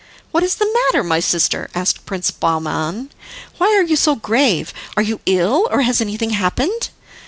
[0.31, 3.11] "What is the matter, my sister?" asked Prince Bahman;
[3.59, 4.73] "why are you so grave?
[4.97, 5.67] Are you ill?
[5.69, 6.89] Or has anything happened?"